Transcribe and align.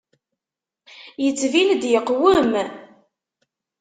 Yettbin-d 1.23 1.83
yeqwem. 1.93 2.51